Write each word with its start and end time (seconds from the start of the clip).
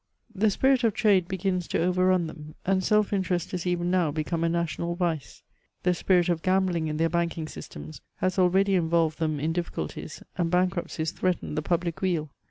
The 0.33 0.49
spirit 0.49 0.83
of 0.83 0.95
trade 0.95 1.27
begins 1.27 1.67
to 1.67 1.79
overrun 1.83 2.25
them; 2.25 2.55
and 2.65 2.83
self 2.83 3.13
interest 3.13 3.53
is 3.53 3.67
even 3.67 3.91
now 3.91 4.09
become 4.09 4.43
a 4.43 4.49
national 4.49 4.95
vice« 4.95 5.43
The 5.83 5.93
spirit 5.93 6.27
of 6.27 6.41
gambling 6.41 6.87
ia 6.87 6.93
their 6.95 7.07
banking 7.07 7.47
systems 7.47 8.01
has 8.15 8.39
already 8.39 8.73
involved 8.73 9.19
them 9.19 9.39
in 9.39 9.53
difficulties, 9.53 10.23
and 10.39 10.49
bankruptcies 10.49 11.11
threaten 11.11 11.53
the 11.53 11.61
public 11.61 12.01
weal. 12.01 12.31